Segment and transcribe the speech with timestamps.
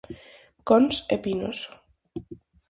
[0.71, 1.59] Cons e pinos.